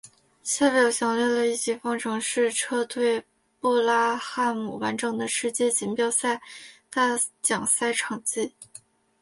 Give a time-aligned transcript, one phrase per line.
[0.41, 3.23] 下表详列了一级方程式车队
[3.59, 6.41] 布拉汉姆完整的世界锦标赛
[6.89, 8.51] 大奖赛成绩。